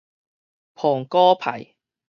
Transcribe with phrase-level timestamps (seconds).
[0.73, 1.75] 蘋果派